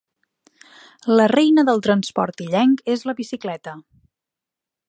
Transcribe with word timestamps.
La 1.19 1.27
reina 1.33 1.67
del 1.69 1.83
transport 1.89 2.43
illenc 2.49 2.83
és 2.97 3.07
la 3.11 3.19
bicicleta. 3.23 3.77